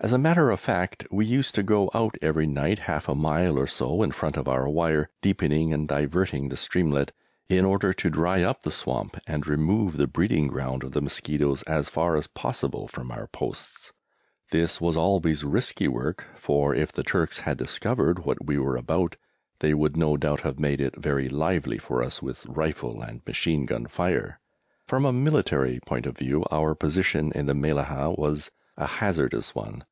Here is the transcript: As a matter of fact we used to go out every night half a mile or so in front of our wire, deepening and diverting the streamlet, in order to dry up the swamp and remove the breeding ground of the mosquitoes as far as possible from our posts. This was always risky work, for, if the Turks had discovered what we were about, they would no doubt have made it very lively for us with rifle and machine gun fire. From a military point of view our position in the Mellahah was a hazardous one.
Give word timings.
As 0.00 0.12
a 0.12 0.18
matter 0.18 0.50
of 0.50 0.60
fact 0.60 1.06
we 1.10 1.24
used 1.24 1.54
to 1.54 1.62
go 1.62 1.88
out 1.94 2.18
every 2.20 2.46
night 2.46 2.80
half 2.80 3.08
a 3.08 3.14
mile 3.14 3.58
or 3.58 3.66
so 3.66 4.02
in 4.02 4.10
front 4.10 4.36
of 4.36 4.46
our 4.46 4.68
wire, 4.68 5.08
deepening 5.22 5.72
and 5.72 5.88
diverting 5.88 6.50
the 6.50 6.58
streamlet, 6.58 7.12
in 7.48 7.64
order 7.64 7.94
to 7.94 8.10
dry 8.10 8.42
up 8.42 8.64
the 8.64 8.70
swamp 8.70 9.16
and 9.26 9.46
remove 9.46 9.96
the 9.96 10.06
breeding 10.08 10.46
ground 10.48 10.82
of 10.82 10.92
the 10.92 11.00
mosquitoes 11.00 11.62
as 11.62 11.88
far 11.88 12.16
as 12.18 12.26
possible 12.26 12.86
from 12.86 13.10
our 13.10 13.28
posts. 13.28 13.94
This 14.50 14.78
was 14.78 14.94
always 14.94 15.42
risky 15.42 15.88
work, 15.88 16.26
for, 16.36 16.74
if 16.74 16.92
the 16.92 17.04
Turks 17.04 17.38
had 17.38 17.56
discovered 17.56 18.26
what 18.26 18.44
we 18.44 18.58
were 18.58 18.76
about, 18.76 19.16
they 19.60 19.72
would 19.72 19.96
no 19.96 20.18
doubt 20.18 20.40
have 20.40 20.58
made 20.58 20.82
it 20.82 20.98
very 20.98 21.30
lively 21.30 21.78
for 21.78 22.02
us 22.02 22.20
with 22.20 22.44
rifle 22.44 23.00
and 23.00 23.24
machine 23.26 23.64
gun 23.64 23.86
fire. 23.86 24.38
From 24.86 25.06
a 25.06 25.14
military 25.14 25.80
point 25.86 26.04
of 26.04 26.18
view 26.18 26.44
our 26.50 26.74
position 26.74 27.32
in 27.32 27.46
the 27.46 27.54
Mellahah 27.54 28.18
was 28.18 28.50
a 28.76 28.86
hazardous 28.98 29.54
one. 29.54 29.82